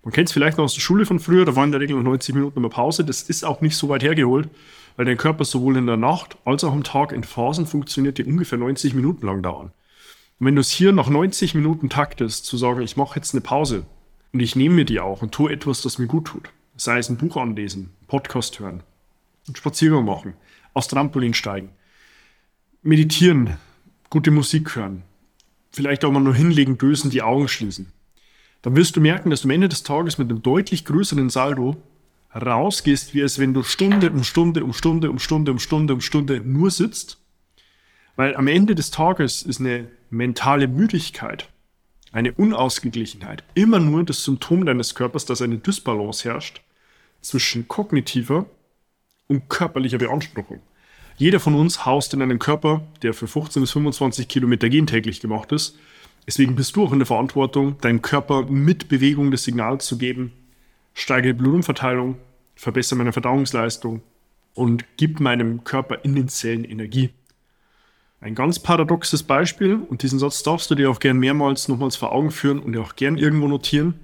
Man 0.04 0.14
kennt 0.14 0.30
es 0.30 0.34
vielleicht 0.34 0.58
noch 0.58 0.66
aus 0.66 0.74
der 0.74 0.82
Schule 0.82 1.06
von 1.06 1.20
früher, 1.20 1.46
da 1.46 1.56
waren 1.56 1.66
in 1.66 1.72
der 1.74 1.82
Regel 1.82 1.96
noch 1.96 2.04
90 2.04 2.34
Minuten 2.36 2.58
immer 2.58 2.70
Pause. 2.70 3.06
Das 3.06 3.22
ist 3.22 3.44
auch 3.44 3.62
nicht 3.62 3.78
so 3.78 3.90
weit 3.90 4.04
hergeholt 4.04 4.50
weil 4.96 5.06
dein 5.06 5.18
Körper 5.18 5.46
sowohl 5.46 5.78
in 5.78 5.88
der 5.88 5.98
Nacht 5.98 6.38
als 6.46 6.64
auch 6.64 6.74
am 6.74 6.84
Tag 6.84 7.12
in 7.12 7.24
Phasen 7.24 7.66
funktioniert, 7.66 8.18
die 8.18 8.24
ungefähr 8.24 8.58
90 8.58 8.94
Minuten 8.94 9.26
lang 9.26 9.42
dauern. 9.42 9.72
Und 10.40 10.46
wenn 10.48 10.56
du 10.56 10.62
es 10.62 10.72
hier 10.72 10.92
nach 10.92 11.10
90 11.10 11.56
Minuten 11.56 11.90
taktest, 11.90 12.46
zu 12.46 12.58
sagen, 12.58 12.82
ich 12.82 12.98
mache 12.98 13.16
jetzt 13.16 13.34
eine 13.34 13.42
Pause 13.42 13.86
und 14.34 14.40
ich 14.40 14.56
nehme 14.56 14.76
mir 14.76 14.86
die 14.86 15.00
auch 15.00 15.22
und 15.22 15.32
tue 15.32 15.52
etwas, 15.52 15.82
das 15.82 15.98
mir 15.98 16.08
gut 16.08 16.26
tut, 16.26 16.50
sei 16.76 16.98
es 16.98 17.10
ein 17.10 17.18
Buch 17.18 17.38
anlesen, 17.38 17.92
Podcast 18.08 18.60
hören, 18.60 18.84
einen 19.48 19.56
Spaziergang 19.56 20.06
machen, 20.06 20.34
aus 20.74 20.88
Trampolin 20.88 21.34
steigen, 21.34 21.70
meditieren, 22.82 23.58
gute 24.10 24.32
Musik 24.32 24.76
hören, 24.76 25.04
vielleicht 25.72 26.04
auch 26.04 26.12
mal 26.12 26.22
nur 26.22 26.36
hinlegen, 26.36 26.78
dösen, 26.78 27.12
die 27.12 27.22
Augen 27.22 27.48
schließen, 27.48 27.92
dann 28.62 28.76
wirst 28.76 28.96
du 28.96 29.02
merken, 29.02 29.30
dass 29.30 29.42
du 29.42 29.48
am 29.48 29.52
Ende 29.52 29.70
des 29.70 29.84
Tages 29.84 30.18
mit 30.18 30.30
einem 30.30 30.42
deutlich 30.42 30.86
größeren 30.86 31.30
Saldo 31.30 31.78
rausgehst, 32.34 33.14
wie 33.14 33.22
als 33.22 33.40
wenn 33.40 33.54
du 33.54 33.64
Stunde 33.64 34.12
um 34.12 34.24
Stunde 34.24 34.64
um 34.64 34.74
Stunde 34.74 35.10
um 35.10 35.20
Stunde 35.20 35.52
um 35.52 35.60
Stunde 35.60 35.94
um 35.94 36.02
Stunde 36.02 36.42
nur 36.42 36.72
sitzt. 36.72 37.18
Weil 38.16 38.36
am 38.36 38.48
Ende 38.48 38.76
des 38.76 38.92
Tages 38.92 39.42
ist 39.42 39.60
eine 39.60 39.88
mentale 40.10 40.68
Müdigkeit, 40.68 41.50
eine 42.12 42.34
Unausgeglichenheit 42.34 43.44
immer 43.56 43.80
nur 43.80 44.04
das 44.04 44.24
Symptom 44.24 44.66
deines 44.66 44.96
Körpers, 44.96 45.26
dass 45.26 45.42
eine 45.42 45.58
Dysbalance 45.58 46.30
herrscht 46.30 46.62
zwischen 47.22 47.68
kognitiver 47.68 48.46
und 49.28 49.50
körperlicher 49.50 49.98
Beanspruchung. 49.98 50.62
Jeder 51.18 51.40
von 51.40 51.56
uns 51.56 51.86
haust 51.86 52.14
in 52.14 52.22
einem 52.22 52.40
Körper, 52.40 52.82
der 53.02 53.14
für 53.14 53.28
15 53.28 53.62
bis 53.62 53.72
25 53.72 54.28
Kilometer 54.28 54.70
gehen 54.70 54.88
täglich 54.88 55.20
gemacht 55.22 55.52
ist. 55.52 55.78
Deswegen 56.28 56.56
bist 56.56 56.76
du 56.76 56.84
auch 56.84 56.94
in 56.94 57.00
der 57.00 57.06
Verantwortung, 57.06 57.78
deinem 57.82 58.02
Körper 58.02 58.44
mit 58.44 58.90
Bewegung 58.90 59.32
das 59.32 59.44
Signal 59.44 59.82
zu 59.82 59.98
geben, 59.98 60.32
steigere 60.94 61.34
die 61.34 61.40
Blutumverteilung, 61.40 62.18
verbessere 62.56 62.98
meine 62.98 63.14
Verdauungsleistung 63.14 64.02
und 64.54 64.86
gibt 64.98 65.20
meinem 65.20 65.64
Körper 65.64 66.04
in 66.04 66.16
den 66.16 66.28
Zellen 66.30 66.64
Energie. 66.64 67.10
Ein 68.20 68.36
ganz 68.36 68.60
paradoxes 68.60 69.24
Beispiel, 69.24 69.76
und 69.90 70.04
diesen 70.04 70.20
Satz 70.20 70.44
darfst 70.44 70.70
du 70.70 70.76
dir 70.76 70.92
auch 70.92 71.00
gern 71.00 71.18
mehrmals 71.18 71.68
nochmals 71.68 71.96
vor 71.96 72.12
Augen 72.12 72.30
führen 72.30 72.60
und 72.60 72.74
dir 72.74 72.82
auch 72.82 72.96
gern 72.96 73.18
irgendwo 73.18 73.48
notieren. 73.48 73.96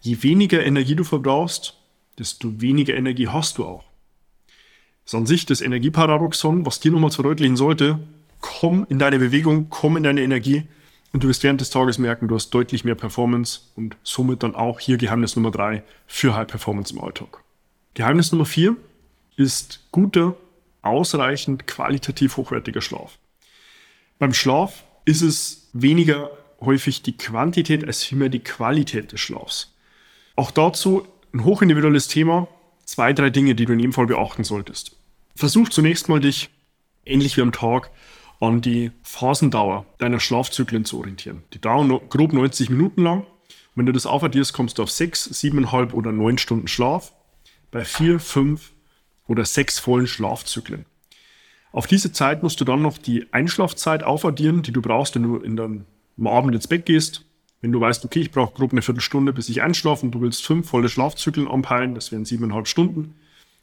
Je 0.00 0.22
weniger 0.22 0.62
Energie 0.62 0.94
du 0.94 1.04
verbrauchst, 1.04 1.78
desto 2.18 2.60
weniger 2.60 2.94
Energie 2.94 3.28
hast 3.28 3.56
du 3.56 3.64
auch. 3.64 3.84
ist 5.06 5.14
an 5.14 5.24
sich 5.24 5.46
das 5.46 5.62
Energieparadoxon, 5.62 6.66
was 6.66 6.80
dir 6.80 6.92
nochmal 6.92 7.12
verdeutlichen 7.12 7.56
sollte, 7.56 7.98
komm 8.40 8.86
in 8.90 8.98
deine 8.98 9.18
Bewegung, 9.18 9.68
komm 9.70 9.96
in 9.96 10.02
deine 10.02 10.20
Energie 10.20 10.64
und 11.12 11.22
du 11.22 11.28
wirst 11.28 11.42
während 11.42 11.60
des 11.60 11.70
Tages 11.70 11.98
merken, 11.98 12.28
du 12.28 12.34
hast 12.34 12.50
deutlich 12.50 12.84
mehr 12.84 12.94
Performance 12.94 13.60
und 13.76 13.96
somit 14.02 14.42
dann 14.42 14.54
auch 14.54 14.80
hier 14.80 14.96
Geheimnis 14.96 15.36
Nummer 15.36 15.50
drei 15.50 15.82
für 16.06 16.34
High 16.34 16.46
Performance 16.46 16.94
im 16.94 17.00
Alltag. 17.00 17.42
Geheimnis 17.94 18.32
Nummer 18.32 18.46
vier 18.46 18.76
ist 19.36 19.80
guter, 19.92 20.34
ausreichend 20.80 21.66
qualitativ 21.66 22.36
hochwertiger 22.36 22.80
Schlaf. 22.80 23.18
Beim 24.18 24.32
Schlaf 24.32 24.84
ist 25.04 25.22
es 25.22 25.68
weniger 25.72 26.30
häufig 26.60 27.02
die 27.02 27.16
Quantität 27.16 27.84
als 27.84 28.04
vielmehr 28.04 28.28
die 28.28 28.40
Qualität 28.40 29.12
des 29.12 29.20
Schlafs. 29.20 29.74
Auch 30.36 30.50
dazu 30.50 31.06
ein 31.34 31.44
hochindividuelles 31.44 32.08
Thema, 32.08 32.48
zwei, 32.84 33.12
drei 33.12 33.30
Dinge, 33.30 33.54
die 33.54 33.64
du 33.64 33.72
in 33.72 33.80
jedem 33.80 33.92
Fall 33.92 34.06
beachten 34.06 34.44
solltest. 34.44 34.96
Versuch 35.34 35.68
zunächst 35.68 36.08
mal 36.08 36.20
dich, 36.20 36.50
ähnlich 37.04 37.36
wie 37.36 37.42
am 37.42 37.52
Tag, 37.52 37.90
an 38.42 38.60
die 38.60 38.90
Phasendauer 39.02 39.86
deiner 39.98 40.18
Schlafzyklen 40.18 40.84
zu 40.84 40.98
orientieren. 40.98 41.44
Die 41.52 41.60
dauern 41.60 42.00
grob 42.08 42.32
90 42.32 42.70
Minuten 42.70 43.02
lang. 43.02 43.24
wenn 43.76 43.86
du 43.86 43.92
das 43.92 44.04
aufaddierst, 44.04 44.52
kommst 44.52 44.78
du 44.78 44.82
auf 44.82 44.90
6, 44.90 45.30
7,5 45.30 45.92
oder 45.92 46.10
9 46.10 46.38
Stunden 46.38 46.66
Schlaf 46.66 47.14
bei 47.70 47.84
4, 47.84 48.18
5 48.18 48.72
oder 49.28 49.44
6 49.44 49.78
vollen 49.78 50.08
Schlafzyklen. 50.08 50.86
Auf 51.70 51.86
diese 51.86 52.12
Zeit 52.12 52.42
musst 52.42 52.60
du 52.60 52.64
dann 52.64 52.82
noch 52.82 52.98
die 52.98 53.32
Einschlafzeit 53.32 54.02
aufaddieren, 54.02 54.62
die 54.62 54.72
du 54.72 54.82
brauchst, 54.82 55.14
wenn 55.14 55.22
du 55.22 55.36
in 55.36 55.56
den, 55.56 55.86
am 56.18 56.26
Abend 56.26 56.54
ins 56.54 56.66
Bett 56.66 56.84
gehst. 56.84 57.24
Wenn 57.60 57.70
du 57.70 57.80
weißt, 57.80 58.04
okay, 58.04 58.20
ich 58.20 58.32
brauche 58.32 58.54
grob 58.54 58.72
eine 58.72 58.82
Viertelstunde, 58.82 59.32
bis 59.32 59.48
ich 59.48 59.62
einschlafe 59.62 60.04
und 60.04 60.12
du 60.12 60.20
willst 60.20 60.44
fünf 60.44 60.68
volle 60.68 60.88
Schlafzyklen 60.88 61.46
anpeilen, 61.46 61.94
das 61.94 62.10
wären 62.10 62.24
siebeneinhalb 62.24 62.66
Stunden, 62.66 63.14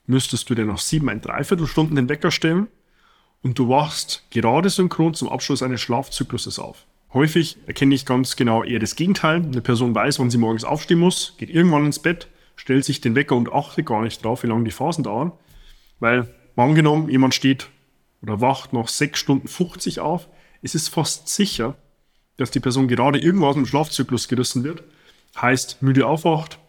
müsstest 0.08 0.50
du 0.50 0.56
dir 0.56 0.66
noch 0.66 0.80
sieben, 0.80 1.10
ein 1.10 1.20
Dreiviertelstunden 1.20 1.98
den 1.98 2.08
Wecker 2.08 2.32
stellen 2.32 2.70
und 3.42 3.58
du 3.58 3.70
wachst 3.70 4.24
gerade 4.32 4.70
synchron 4.70 5.14
zum 5.14 5.30
Abschluss 5.30 5.64
eines 5.64 5.82
Schlafzykluses 5.82 6.60
auf. 6.60 6.86
Häufig 7.14 7.58
erkenne 7.66 7.96
ich 7.96 8.06
ganz 8.06 8.36
genau 8.36 8.64
eher 8.64 8.80
das 8.80 8.96
Gegenteil. 8.96 9.38
Eine 9.38 9.62
Person 9.62 9.96
weiß, 9.96 10.20
wann 10.20 10.30
sie 10.30 10.38
morgens 10.38 10.64
aufstehen 10.64 11.00
muss, 11.00 11.36
geht 11.38 11.50
irgendwann 11.50 11.86
ins 11.86 12.00
Bett, 12.00 12.28
stellt 12.56 12.86
sich 12.86 13.02
den 13.02 13.16
Wecker 13.16 13.36
und 13.36 13.52
achtet 13.52 13.88
gar 13.88 14.04
nicht 14.04 14.24
drauf, 14.24 14.44
wie 14.44 14.48
lange 14.48 14.66
die 14.66 14.72
Phasen 14.72 15.04
dauern. 15.04 15.32
Weil, 16.00 16.34
angenommen, 16.56 17.10
jemand 17.10 17.34
steht 17.34 17.70
oder 18.22 18.42
wacht 18.42 18.74
noch 18.74 18.88
6 18.88 19.18
Stunden 19.18 19.48
50 19.48 20.02
auf, 20.02 20.28
ist 20.62 20.76
es 20.76 20.88
fast 20.88 21.30
sicher, 21.30 21.76
dass 22.38 22.52
die 22.52 22.60
Person 22.60 22.88
gerade 22.88 23.20
irgendwo 23.20 23.48
aus 23.48 23.56
dem 23.56 23.66
Schlafzyklus 23.66 24.28
gerissen 24.28 24.64
wird. 24.64 24.84
Heißt, 25.40 25.82
müde 25.82 26.06
aufwacht, 26.06 26.60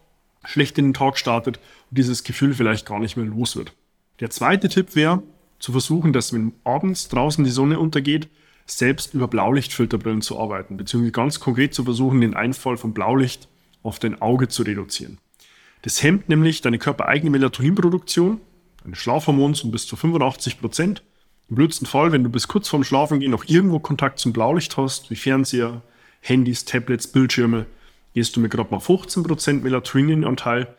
schlecht 0.43 0.77
in 0.77 0.85
den 0.85 0.93
Tag 0.93 1.17
startet 1.17 1.57
und 1.89 1.97
dieses 1.97 2.23
Gefühl 2.23 2.53
vielleicht 2.53 2.85
gar 2.85 2.99
nicht 2.99 3.17
mehr 3.17 3.25
los 3.25 3.55
wird. 3.55 3.73
Der 4.21 4.29
zweite 4.29 4.69
Tipp 4.69 4.95
wäre, 4.95 5.21
zu 5.61 5.71
versuchen, 5.71 6.11
dass 6.11 6.33
wenn 6.33 6.53
abends 6.63 7.07
draußen 7.07 7.43
die 7.43 7.51
Sonne 7.51 7.79
untergeht, 7.79 8.27
selbst 8.65 9.13
über 9.13 9.27
Blaulichtfilterbrillen 9.27 10.21
zu 10.21 10.39
arbeiten, 10.39 10.77
beziehungsweise 10.77 11.11
ganz 11.11 11.39
konkret 11.39 11.73
zu 11.73 11.83
versuchen, 11.83 12.21
den 12.21 12.33
Einfall 12.33 12.77
von 12.77 12.93
Blaulicht 12.93 13.47
auf 13.83 13.99
dein 13.99 14.21
Auge 14.21 14.47
zu 14.47 14.63
reduzieren. 14.63 15.17
Das 15.83 16.03
hemmt 16.03 16.29
nämlich 16.29 16.61
deine 16.61 16.77
körpereigene 16.77 17.31
Melatoninproduktion, 17.31 18.39
deine 18.83 18.95
Schlafhormons 18.95 19.63
um 19.63 19.71
bis 19.71 19.87
zu 19.87 19.95
85 19.95 20.59
Prozent. 20.59 21.03
Im 21.49 21.55
blödsten 21.55 21.87
Fall, 21.87 22.11
wenn 22.11 22.23
du 22.23 22.29
bis 22.29 22.47
kurz 22.47 22.69
vorm 22.69 22.83
Schlafengehen 22.83 23.31
noch 23.31 23.45
irgendwo 23.45 23.79
Kontakt 23.79 24.19
zum 24.19 24.31
Blaulicht 24.31 24.77
hast, 24.77 25.09
wie 25.09 25.15
Fernseher, 25.15 25.81
Handys, 26.21 26.65
Tablets, 26.65 27.07
Bildschirme, 27.07 27.65
gehst 28.13 28.35
du 28.35 28.39
mit 28.39 28.51
gerade 28.51 28.71
mal 28.71 28.79
15 28.79 29.23
Prozent 29.23 29.63
Melatoninanteil, 29.63 30.75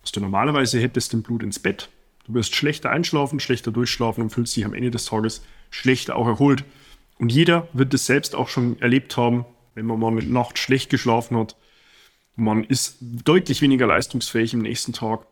was 0.00 0.12
du 0.12 0.20
normalerweise 0.20 0.80
hättest 0.80 1.12
im 1.14 1.22
Blut 1.22 1.42
ins 1.42 1.58
Bett, 1.58 1.88
Du 2.26 2.34
wirst 2.34 2.56
schlechter 2.56 2.90
einschlafen, 2.90 3.38
schlechter 3.38 3.70
durchschlafen 3.70 4.24
und 4.24 4.30
fühlst 4.30 4.56
dich 4.56 4.64
am 4.64 4.74
Ende 4.74 4.90
des 4.90 5.04
Tages 5.04 5.42
schlechter 5.70 6.16
auch 6.16 6.26
erholt. 6.26 6.64
Und 7.18 7.30
jeder 7.30 7.68
wird 7.72 7.94
es 7.94 8.06
selbst 8.06 8.34
auch 8.34 8.48
schon 8.48 8.80
erlebt 8.80 9.16
haben, 9.16 9.46
wenn 9.74 9.86
man 9.86 10.00
mal 10.00 10.10
eine 10.10 10.24
Nacht 10.24 10.58
schlecht 10.58 10.90
geschlafen 10.90 11.36
hat. 11.36 11.56
Man 12.34 12.64
ist 12.64 12.98
deutlich 13.00 13.62
weniger 13.62 13.86
leistungsfähig 13.86 14.54
im 14.54 14.60
nächsten 14.60 14.92
Tag. 14.92 15.26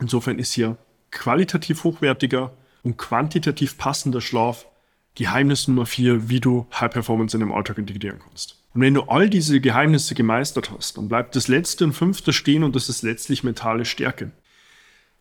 Insofern 0.00 0.38
ist 0.38 0.52
hier 0.52 0.78
qualitativ 1.10 1.84
hochwertiger 1.84 2.56
und 2.82 2.96
quantitativ 2.96 3.76
passender 3.76 4.20
Schlaf 4.20 4.66
Geheimnis 5.14 5.68
Nummer 5.68 5.84
vier, 5.84 6.30
wie 6.30 6.40
du 6.40 6.66
High 6.72 6.90
Performance 6.90 7.36
in 7.36 7.40
deinem 7.40 7.52
Alltag 7.52 7.76
integrieren 7.76 8.18
kannst. 8.18 8.62
Und 8.72 8.80
wenn 8.80 8.94
du 8.94 9.02
all 9.02 9.28
diese 9.28 9.60
Geheimnisse 9.60 10.14
gemeistert 10.14 10.70
hast, 10.70 10.96
dann 10.96 11.08
bleibt 11.08 11.36
das 11.36 11.48
letzte 11.48 11.84
und 11.84 11.92
fünfte 11.92 12.32
stehen 12.32 12.64
und 12.64 12.74
das 12.74 12.88
ist 12.88 13.02
letztlich 13.02 13.44
mentale 13.44 13.84
Stärke. 13.84 14.30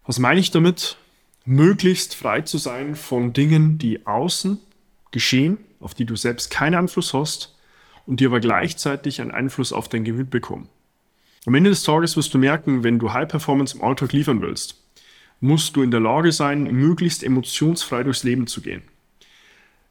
Was 0.05 0.20
meine 0.20 0.39
ich 0.39 0.51
damit? 0.51 0.98
Möglichst 1.46 2.15
frei 2.15 2.41
zu 2.41 2.58
sein 2.58 2.96
von 2.96 3.34
Dingen, 3.34 3.77
die 3.77 4.05
außen 4.05 4.60
geschehen, 5.12 5.58
auf 5.79 5.93
die 5.93 6.05
du 6.05 6.15
selbst 6.15 6.51
keinen 6.51 6.75
Einfluss 6.75 7.13
hast 7.13 7.55
und 8.05 8.20
die 8.20 8.25
aber 8.25 8.39
gleichzeitig 8.39 9.22
einen 9.22 9.31
Einfluss 9.31 9.74
auf 9.74 9.89
dein 9.89 10.03
Gemüt 10.03 10.29
bekommen. 10.29 10.70
Am 11.46 11.55
Ende 11.55 11.70
des 11.72 11.84
Tages 11.84 12.17
wirst 12.17 12.34
du 12.34 12.38
merken, 12.38 12.84
wenn 12.84 13.00
du 13.00 13.13
High 13.13 13.27
Performance 13.27 13.75
im 13.75 13.84
Alltag 13.84 14.13
liefern 14.13 14.41
willst, 14.41 14.75
musst 15.39 15.75
du 15.75 15.81
in 15.81 15.91
der 15.91 16.00
Lage 16.00 16.31
sein, 16.31 16.63
möglichst 16.63 17.24
emotionsfrei 17.24 18.03
durchs 18.03 18.24
Leben 18.24 18.48
zu 18.48 18.62
gehen. 18.62 18.84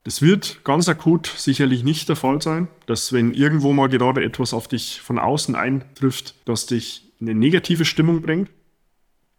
Das 0.04 0.22
wird 0.22 0.64
ganz 0.64 0.88
akut 0.88 1.26
sicherlich 1.26 1.82
nicht 1.84 2.08
der 2.08 2.16
Fall 2.16 2.40
sein, 2.40 2.68
dass 2.86 3.12
wenn 3.12 3.34
irgendwo 3.34 3.72
mal 3.72 3.88
gerade 3.88 4.24
etwas 4.24 4.54
auf 4.54 4.66
dich 4.66 5.00
von 5.00 5.18
außen 5.18 5.54
eintrifft, 5.54 6.34
das 6.46 6.66
dich 6.66 7.04
in 7.20 7.28
eine 7.28 7.38
negative 7.38 7.84
Stimmung 7.84 8.22
bringt, 8.22 8.48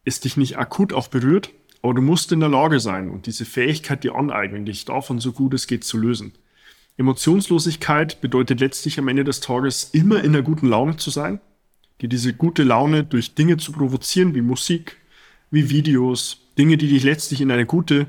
es 0.05 0.19
dich 0.19 0.37
nicht 0.37 0.57
akut 0.57 0.93
auch 0.93 1.07
berührt, 1.07 1.51
aber 1.81 1.93
du 1.93 2.01
musst 2.01 2.31
in 2.31 2.39
der 2.39 2.49
Lage 2.49 2.79
sein 2.79 3.09
und 3.09 3.25
diese 3.25 3.45
Fähigkeit 3.45 4.03
dir 4.03 4.15
aneignen, 4.15 4.65
dich 4.65 4.85
davon 4.85 5.19
so 5.19 5.31
gut 5.31 5.53
es 5.53 5.67
geht 5.67 5.83
zu 5.83 5.97
lösen. 5.97 6.33
Emotionslosigkeit 6.97 8.21
bedeutet 8.21 8.59
letztlich 8.59 8.99
am 8.99 9.07
Ende 9.07 9.23
des 9.23 9.39
Tages 9.39 9.89
immer 9.93 10.23
in 10.23 10.35
einer 10.35 10.43
guten 10.43 10.67
Laune 10.67 10.97
zu 10.97 11.09
sein, 11.09 11.39
dir 12.01 12.09
diese 12.09 12.33
gute 12.33 12.63
Laune 12.63 13.03
durch 13.03 13.33
Dinge 13.33 13.57
zu 13.57 13.71
provozieren, 13.71 14.35
wie 14.35 14.41
Musik, 14.41 14.97
wie 15.49 15.69
Videos, 15.69 16.41
Dinge, 16.57 16.77
die 16.77 16.87
dich 16.87 17.03
letztlich 17.03 17.41
in 17.41 17.51
eine 17.51 17.65
gute 17.65 18.07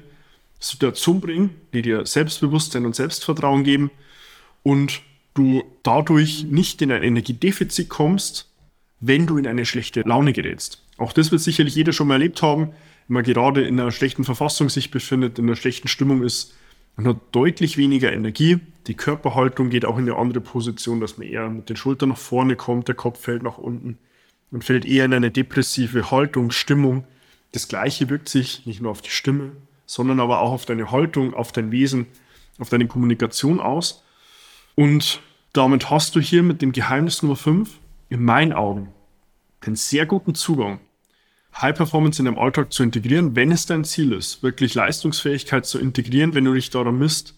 Situation 0.58 1.20
bringen, 1.20 1.50
die 1.72 1.82
dir 1.82 2.06
Selbstbewusstsein 2.06 2.86
und 2.86 2.94
Selbstvertrauen 2.94 3.64
geben 3.64 3.90
und 4.62 5.02
du 5.34 5.64
dadurch 5.82 6.44
nicht 6.44 6.82
in 6.82 6.92
ein 6.92 7.02
Energiedefizit 7.02 7.88
kommst, 7.88 8.48
wenn 9.00 9.26
du 9.26 9.38
in 9.38 9.46
eine 9.46 9.66
schlechte 9.66 10.02
Laune 10.02 10.32
gerätst. 10.32 10.82
Auch 11.02 11.12
das 11.12 11.32
wird 11.32 11.40
sicherlich 11.40 11.74
jeder 11.74 11.92
schon 11.92 12.06
mal 12.06 12.14
erlebt 12.14 12.42
haben, 12.42 12.68
wenn 13.08 13.14
man 13.14 13.24
gerade 13.24 13.62
in 13.62 13.80
einer 13.80 13.90
schlechten 13.90 14.22
Verfassung 14.22 14.68
sich 14.68 14.92
befindet, 14.92 15.36
in 15.36 15.46
einer 15.46 15.56
schlechten 15.56 15.88
Stimmung 15.88 16.22
ist. 16.22 16.54
Man 16.96 17.08
hat 17.08 17.16
deutlich 17.32 17.76
weniger 17.76 18.12
Energie. 18.12 18.60
Die 18.86 18.94
Körperhaltung 18.94 19.68
geht 19.68 19.84
auch 19.84 19.98
in 19.98 20.04
eine 20.04 20.16
andere 20.16 20.40
Position, 20.40 21.00
dass 21.00 21.18
man 21.18 21.26
eher 21.26 21.48
mit 21.48 21.68
den 21.68 21.76
Schultern 21.76 22.10
nach 22.10 22.18
vorne 22.18 22.54
kommt, 22.54 22.86
der 22.86 22.94
Kopf 22.94 23.20
fällt 23.20 23.42
nach 23.42 23.58
unten. 23.58 23.98
Man 24.52 24.62
fällt 24.62 24.84
eher 24.84 25.04
in 25.06 25.12
eine 25.12 25.32
depressive 25.32 26.12
Haltung, 26.12 26.52
Stimmung. 26.52 27.04
Das 27.50 27.66
Gleiche 27.66 28.08
wirkt 28.08 28.28
sich 28.28 28.64
nicht 28.66 28.80
nur 28.80 28.92
auf 28.92 29.02
die 29.02 29.10
Stimme, 29.10 29.52
sondern 29.86 30.20
aber 30.20 30.40
auch 30.40 30.52
auf 30.52 30.66
deine 30.66 30.92
Haltung, 30.92 31.34
auf 31.34 31.50
dein 31.50 31.72
Wesen, 31.72 32.06
auf 32.60 32.68
deine 32.68 32.86
Kommunikation 32.86 33.58
aus. 33.58 34.04
Und 34.76 35.20
damit 35.52 35.90
hast 35.90 36.14
du 36.14 36.20
hier 36.20 36.44
mit 36.44 36.62
dem 36.62 36.70
Geheimnis 36.70 37.22
Nummer 37.22 37.36
5 37.36 37.70
in 38.08 38.24
meinen 38.24 38.52
Augen 38.52 38.92
einen 39.66 39.76
sehr 39.76 40.06
guten 40.06 40.34
Zugang, 40.34 40.80
High 41.54 41.76
Performance 41.76 42.20
in 42.20 42.24
deinem 42.26 42.38
Alltag 42.38 42.72
zu 42.72 42.82
integrieren, 42.82 43.36
wenn 43.36 43.52
es 43.52 43.66
dein 43.66 43.84
Ziel 43.84 44.12
ist, 44.12 44.42
wirklich 44.42 44.74
Leistungsfähigkeit 44.74 45.66
zu 45.66 45.78
integrieren, 45.78 46.34
wenn 46.34 46.44
du 46.44 46.54
dich 46.54 46.70
daran 46.70 46.98
misst, 46.98 47.34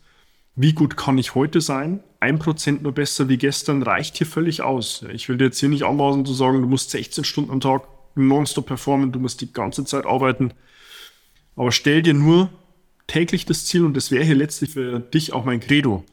wie 0.56 0.72
gut 0.72 0.96
kann 0.96 1.18
ich 1.18 1.34
heute 1.34 1.60
sein? 1.60 2.00
Ein 2.20 2.38
Prozent 2.38 2.82
nur 2.82 2.92
besser 2.92 3.28
wie 3.28 3.38
gestern 3.38 3.82
reicht 3.82 4.16
hier 4.16 4.26
völlig 4.26 4.62
aus. 4.62 5.04
Ich 5.12 5.28
will 5.28 5.36
dir 5.36 5.46
jetzt 5.46 5.58
hier 5.58 5.68
nicht 5.68 5.82
anmaßen 5.82 6.24
zu 6.24 6.32
sagen, 6.32 6.62
du 6.62 6.68
musst 6.68 6.90
16 6.90 7.24
Stunden 7.24 7.50
am 7.50 7.60
Tag 7.60 7.82
nonstop 8.14 8.66
performen, 8.66 9.10
du 9.10 9.18
musst 9.18 9.40
die 9.40 9.52
ganze 9.52 9.84
Zeit 9.84 10.06
arbeiten. 10.06 10.52
Aber 11.56 11.72
stell 11.72 12.02
dir 12.02 12.14
nur 12.14 12.50
täglich 13.08 13.46
das 13.46 13.66
Ziel, 13.66 13.84
und 13.84 13.94
das 13.94 14.12
wäre 14.12 14.24
hier 14.24 14.36
letztlich 14.36 14.70
für 14.70 15.00
dich 15.00 15.32
auch 15.32 15.44
mein 15.44 15.58
Credo, 15.58 16.04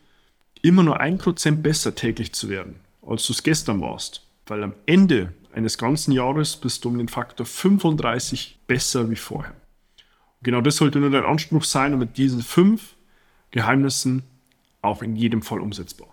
immer 0.64 0.82
nur 0.82 1.00
ein 1.00 1.20
Prozent 1.20 1.62
besser 1.62 1.94
täglich 1.94 2.34
zu 2.34 2.50
werden, 2.50 2.76
als 3.06 3.28
du 3.28 3.34
es 3.34 3.44
gestern 3.44 3.80
warst. 3.82 4.26
Weil 4.48 4.64
am 4.64 4.74
Ende 4.88 5.34
eines 5.54 5.78
ganzen 5.78 6.12
Jahres 6.12 6.56
bist 6.58 6.84
du 6.86 6.90
um 6.90 6.98
den 6.98 7.08
Faktor 7.08 7.46
35 7.46 8.60
besser 8.68 9.10
wie 9.10 9.16
vorher. 9.16 9.52
Und 9.52 10.44
genau 10.44 10.62
das 10.62 10.78
sollte 10.78 11.00
nur 11.00 11.10
dein 11.10 11.26
Anspruch 11.26 11.64
sein 11.64 11.94
und 11.94 12.00
mit 12.00 12.18
diesen 12.18 12.42
fünf 12.42 12.96
Geheimnissen 13.52 14.24
auch 14.82 15.02
in 15.02 15.16
jedem 15.16 15.42
Fall 15.42 15.60
umsetzbar. 15.60 16.08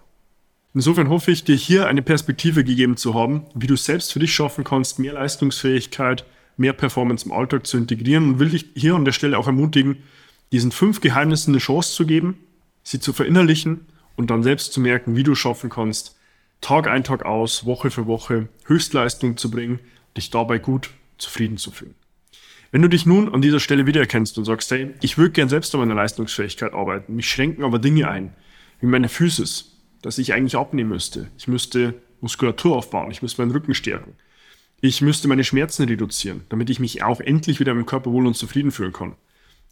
Insofern 0.74 1.08
hoffe 1.08 1.30
ich, 1.30 1.44
dir 1.44 1.56
hier 1.56 1.86
eine 1.86 2.02
Perspektive 2.02 2.62
gegeben 2.62 2.96
zu 2.96 3.14
haben, 3.14 3.46
wie 3.54 3.66
du 3.66 3.76
selbst 3.76 4.12
für 4.12 4.18
dich 4.18 4.34
schaffen 4.34 4.64
kannst, 4.64 4.98
mehr 4.98 5.14
Leistungsfähigkeit, 5.14 6.24
mehr 6.56 6.72
Performance 6.72 7.24
im 7.24 7.32
Alltag 7.32 7.66
zu 7.66 7.78
integrieren 7.78 8.28
und 8.28 8.38
will 8.38 8.50
dich 8.50 8.66
hier 8.74 8.94
an 8.94 9.04
der 9.04 9.12
Stelle 9.12 9.38
auch 9.38 9.46
ermutigen, 9.46 10.02
diesen 10.52 10.72
fünf 10.72 11.00
Geheimnissen 11.00 11.52
eine 11.52 11.58
Chance 11.58 11.94
zu 11.94 12.06
geben, 12.06 12.38
sie 12.82 13.00
zu 13.00 13.12
verinnerlichen 13.12 13.86
und 14.16 14.30
dann 14.30 14.42
selbst 14.42 14.72
zu 14.72 14.80
merken, 14.80 15.16
wie 15.16 15.22
du 15.22 15.34
schaffen 15.34 15.70
kannst, 15.70 16.17
Tag 16.60 16.88
ein, 16.88 17.04
Tag 17.04 17.24
aus, 17.24 17.64
Woche 17.64 17.90
für 17.90 18.06
Woche 18.06 18.48
Höchstleistung 18.66 19.36
zu 19.36 19.50
bringen, 19.50 19.80
dich 20.16 20.30
dabei 20.30 20.58
gut 20.58 20.90
zufrieden 21.16 21.56
zu 21.56 21.70
fühlen. 21.70 21.94
Wenn 22.70 22.82
du 22.82 22.88
dich 22.88 23.06
nun 23.06 23.32
an 23.32 23.40
dieser 23.40 23.60
Stelle 23.60 23.86
wiedererkennst 23.86 24.36
und 24.36 24.44
sagst, 24.44 24.70
hey, 24.70 24.94
ich 25.00 25.16
würde 25.16 25.32
gern 25.32 25.48
selbst 25.48 25.74
an 25.74 25.80
meiner 25.80 25.94
Leistungsfähigkeit 25.94 26.74
arbeiten, 26.74 27.16
mich 27.16 27.30
schränken 27.30 27.64
aber 27.64 27.78
Dinge 27.78 28.08
ein, 28.08 28.34
wie 28.80 28.86
meine 28.86 29.08
Physis, 29.08 29.76
dass 30.02 30.18
ich 30.18 30.34
eigentlich 30.34 30.56
abnehmen 30.56 30.90
müsste. 30.90 31.30
Ich 31.38 31.48
müsste 31.48 31.94
Muskulatur 32.20 32.76
aufbauen, 32.76 33.10
ich 33.10 33.22
müsste 33.22 33.40
meinen 33.40 33.52
Rücken 33.52 33.74
stärken. 33.74 34.14
Ich 34.80 35.00
müsste 35.00 35.28
meine 35.28 35.44
Schmerzen 35.44 35.84
reduzieren, 35.84 36.42
damit 36.50 36.70
ich 36.70 36.78
mich 36.78 37.02
auch 37.02 37.20
endlich 37.20 37.58
wieder 37.58 37.72
im 37.72 37.86
Körper 37.86 38.12
wohl 38.12 38.26
und 38.26 38.34
zufrieden 38.36 38.70
fühlen 38.70 38.92
kann. 38.92 39.16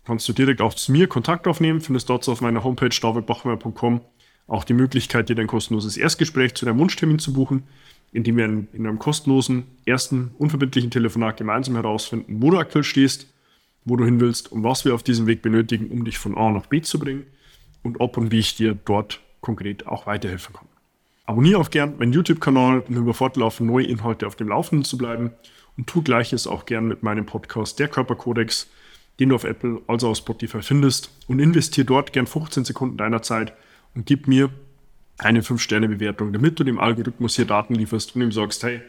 Kannst 0.05 0.29
du 0.29 0.33
direkt 0.33 0.61
auch 0.61 0.75
zu 0.75 0.91
mir 0.93 1.07
Kontakt 1.07 1.47
aufnehmen, 1.47 1.81
findest 1.81 2.09
dort 2.09 2.29
auf 2.29 2.41
meiner 2.41 2.65
Homepage 2.65 2.89
davidbachmeier.com 2.89 4.01
auch 4.47 4.65
die 4.65 4.75
Möglichkeit, 4.75 5.29
dir 5.29 5.35
dein 5.35 5.47
kostenloses 5.47 5.97
Erstgespräch 5.97 6.55
zu 6.55 6.65
deinem 6.65 6.79
Wunschtermin 6.79 7.19
zu 7.19 7.33
buchen, 7.33 7.65
indem 8.13 8.37
wir 8.37 8.45
in, 8.45 8.69
in 8.73 8.87
einem 8.87 8.99
kostenlosen 8.99 9.65
ersten 9.85 10.31
unverbindlichen 10.39 10.91
Telefonat 10.91 11.37
gemeinsam 11.37 11.75
herausfinden, 11.75 12.41
wo 12.41 12.51
du 12.51 12.59
aktuell 12.59 12.85
stehst, 12.85 13.33
wo 13.85 13.97
du 13.97 14.05
hin 14.05 14.21
willst 14.21 14.51
und 14.53 14.63
was 14.63 14.85
wir 14.85 14.95
auf 14.95 15.03
diesem 15.03 15.27
Weg 15.27 15.43
benötigen, 15.43 15.91
um 15.91 16.05
dich 16.05 16.19
von 16.19 16.37
A 16.37 16.51
nach 16.51 16.67
B 16.67 16.81
zu 16.81 16.99
bringen 16.99 17.25
und 17.83 18.01
ob 18.01 18.17
und 18.17 18.31
wie 18.33 18.39
ich 18.39 18.57
dir 18.57 18.77
dort 18.85 19.21
konkret 19.41 19.87
auch 19.87 20.07
weiterhelfen 20.07 20.55
kann. 20.55 20.69
Abonniere 21.25 21.61
auch 21.61 21.71
gern 21.71 21.99
meinen 21.99 22.13
YouTube-Kanal, 22.13 22.81
um 22.81 22.97
über 22.97 23.15
fortlaufend 23.15 23.69
neue 23.69 23.87
Inhalte 23.87 24.27
auf 24.27 24.37
dem 24.37 24.49
Laufenden 24.49 24.85
zu 24.85 24.97
bleiben 24.97 25.33
und 25.77 25.89
tu 25.89 26.03
gleiches 26.03 26.47
auch 26.47 26.67
gern 26.67 26.87
mit 26.87 27.03
meinem 27.03 27.27
Podcast 27.27 27.79
Der 27.79 27.89
Körperkodex, 27.89 28.69
den 29.19 29.31
du 29.31 29.35
auf 29.35 29.45
Apple 29.45 29.81
also 29.89 30.11
auf 30.11 30.19
Spotify 30.19 30.63
findest 30.63 31.11
und 31.27 31.41
investiere 31.41 31.85
dort 31.85 32.13
gern 32.13 32.27
15 32.27 32.65
Sekunden 32.65 32.97
deiner 32.97 33.23
Zeit 33.23 33.53
und 33.97 34.07
gib 34.07 34.29
mir 34.29 34.51
eine 35.19 35.41
5-Sterne-Bewertung, 35.41 36.33
damit 36.33 36.61
du 36.61 36.65
dem 36.65 36.79
Algorithmus 36.79 37.35
hier 37.37 37.47
Daten 37.47 37.75
lieferst 37.75 38.15
und 38.15 38.23
ihm 38.23 38.33
sagst, 38.33 38.63
hey, 38.63 38.83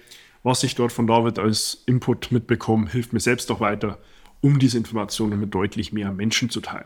was 0.44 0.64
ich 0.64 0.76
dort 0.76 0.92
von 0.92 1.08
David 1.08 1.40
als 1.40 1.84
Input 1.86 2.32
mitbekomme, 2.32 2.90
hilft 2.90 3.14
mir 3.14 3.20
selbst 3.20 3.50
auch 3.50 3.60
weiter, 3.60 3.98
um 4.42 4.60
diese 4.60 4.78
Informationen 4.78 5.40
mit 5.40 5.54
deutlich 5.54 5.94
mehr 5.94 6.12
Menschen 6.12 6.50
zu 6.50 6.62
teilen. 6.62 6.86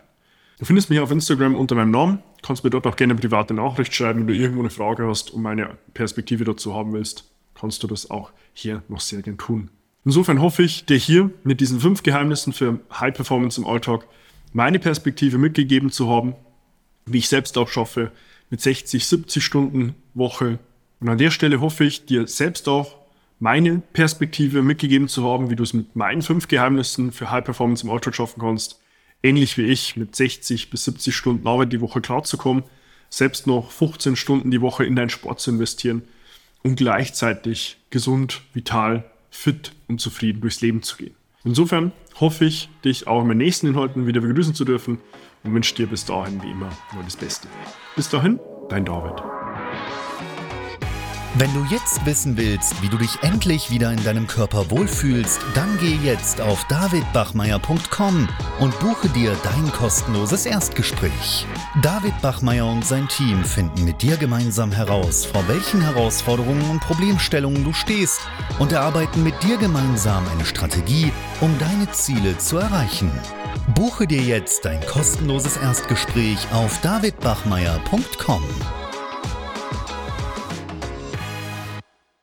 Du 0.59 0.65
findest 0.65 0.91
mich 0.91 0.99
auf 0.99 1.09
Instagram 1.09 1.55
unter 1.55 1.73
meinem 1.73 1.91
Namen, 1.91 2.19
kannst 2.43 2.63
mir 2.63 2.69
dort 2.69 2.85
auch 2.85 2.95
gerne 2.95 3.13
eine 3.13 3.21
private 3.21 3.55
Nachricht 3.55 3.93
schreiben, 3.93 4.19
wenn 4.19 4.27
du 4.27 4.35
irgendwo 4.35 4.61
eine 4.61 4.69
Frage 4.69 5.07
hast 5.07 5.31
und 5.31 5.41
meine 5.41 5.77
Perspektive 5.95 6.43
dazu 6.43 6.75
haben 6.75 6.93
willst, 6.93 7.25
kannst 7.55 7.81
du 7.81 7.87
das 7.87 8.11
auch 8.11 8.31
hier 8.53 8.83
noch 8.87 8.99
sehr 8.99 9.23
gern 9.23 9.39
tun. 9.39 9.71
Insofern 10.05 10.39
hoffe 10.39 10.63
ich, 10.63 10.85
dir 10.85 10.97
hier 10.97 11.31
mit 11.43 11.61
diesen 11.61 11.79
fünf 11.79 12.03
Geheimnissen 12.03 12.53
für 12.53 12.79
High 12.93 13.13
Performance 13.13 13.59
im 13.59 13.67
Alltag 13.67 14.07
meine 14.53 14.79
Perspektive 14.79 15.37
mitgegeben 15.37 15.91
zu 15.91 16.09
haben, 16.09 16.35
wie 17.05 17.19
ich 17.19 17.29
selbst 17.29 17.57
auch 17.57 17.69
schaffe, 17.69 18.11
mit 18.49 18.61
60, 18.61 19.05
70 19.05 19.43
Stunden 19.43 19.95
Woche. 20.13 20.59
Und 20.99 21.09
an 21.09 21.17
der 21.17 21.31
Stelle 21.31 21.61
hoffe 21.61 21.83
ich, 21.85 22.05
dir 22.05 22.27
selbst 22.27 22.67
auch 22.67 22.95
meine 23.39 23.81
Perspektive 23.93 24.61
mitgegeben 24.61 25.07
zu 25.07 25.23
haben, 25.23 25.49
wie 25.49 25.55
du 25.55 25.63
es 25.63 25.73
mit 25.73 25.95
meinen 25.95 26.21
fünf 26.21 26.47
Geheimnissen 26.47 27.11
für 27.11 27.31
High 27.31 27.43
Performance 27.43 27.83
im 27.83 27.91
Alltag 27.91 28.15
schaffen 28.15 28.41
kannst 28.41 28.81
ähnlich 29.23 29.57
wie 29.57 29.63
ich, 29.65 29.95
mit 29.95 30.15
60 30.15 30.69
bis 30.69 30.85
70 30.85 31.15
Stunden 31.15 31.47
Arbeit 31.47 31.73
die 31.73 31.81
Woche 31.81 32.01
klarzukommen, 32.01 32.63
selbst 33.09 33.47
noch 33.47 33.71
15 33.71 34.15
Stunden 34.15 34.51
die 34.51 34.61
Woche 34.61 34.85
in 34.85 34.95
deinen 34.95 35.09
Sport 35.09 35.39
zu 35.39 35.51
investieren 35.51 36.03
und 36.63 36.75
gleichzeitig 36.75 37.77
gesund, 37.89 38.41
vital, 38.53 39.03
fit 39.29 39.73
und 39.87 39.99
zufrieden 40.01 40.41
durchs 40.41 40.61
Leben 40.61 40.81
zu 40.83 40.97
gehen. 40.97 41.15
Insofern 41.43 41.91
hoffe 42.19 42.45
ich, 42.45 42.69
dich 42.85 43.07
auch 43.07 43.21
in 43.21 43.27
meinen 43.27 43.37
nächsten 43.37 43.67
Inhalten 43.67 44.05
wieder 44.05 44.21
begrüßen 44.21 44.53
zu 44.53 44.65
dürfen 44.65 44.99
und 45.43 45.53
wünsche 45.53 45.75
dir 45.75 45.87
bis 45.87 46.05
dahin 46.05 46.41
wie 46.41 46.51
immer 46.51 46.69
nur 46.93 47.03
das 47.03 47.15
Beste. 47.15 47.47
Bis 47.95 48.09
dahin, 48.09 48.39
dein 48.69 48.85
David. 48.85 49.21
Wenn 51.35 51.53
du 51.53 51.63
jetzt 51.73 52.05
wissen 52.05 52.35
willst, 52.35 52.81
wie 52.81 52.89
du 52.89 52.97
dich 52.97 53.23
endlich 53.23 53.71
wieder 53.71 53.89
in 53.89 54.03
deinem 54.03 54.27
Körper 54.27 54.69
wohlfühlst, 54.69 55.39
dann 55.53 55.77
geh 55.79 55.95
jetzt 55.95 56.41
auf 56.41 56.65
davidbachmeier.com 56.67 58.27
und 58.59 58.79
buche 58.81 59.07
dir 59.07 59.33
dein 59.41 59.71
kostenloses 59.71 60.45
Erstgespräch. 60.45 61.45
David 61.81 62.21
Bachmeier 62.21 62.65
und 62.65 62.83
sein 62.83 63.07
Team 63.07 63.45
finden 63.45 63.85
mit 63.85 64.01
dir 64.01 64.17
gemeinsam 64.17 64.73
heraus, 64.73 65.25
vor 65.25 65.47
welchen 65.47 65.79
Herausforderungen 65.79 66.69
und 66.69 66.81
Problemstellungen 66.81 67.63
du 67.63 67.71
stehst 67.71 68.19
und 68.59 68.73
erarbeiten 68.73 69.23
mit 69.23 69.41
dir 69.41 69.55
gemeinsam 69.55 70.25
eine 70.35 70.45
Strategie, 70.45 71.13
um 71.39 71.57
deine 71.59 71.89
Ziele 71.91 72.37
zu 72.39 72.57
erreichen. 72.57 73.09
Buche 73.75 74.07
dir 74.07 74.21
jetzt 74.21 74.65
dein 74.65 74.81
kostenloses 74.85 75.57
Erstgespräch 75.57 76.47
auf 76.51 76.81
davidbachmeier.com. 76.81 78.43